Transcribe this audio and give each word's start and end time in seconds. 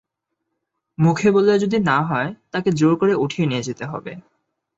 মুখে 0.97 1.27
বললে 1.31 1.53
যদি 1.59 1.77
না-হয়, 1.81 2.29
তাঁকে 2.51 2.69
জোর 2.71 2.93
করে 2.95 3.13
উঠিয়ে 3.15 3.47
নিয়ে 3.47 3.63
যেতে 3.63 3.85
হবে। 3.85 4.11